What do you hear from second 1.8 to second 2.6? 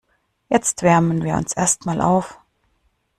mal auf.